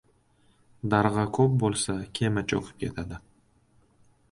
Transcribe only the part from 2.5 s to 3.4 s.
cho‘kib ketadi.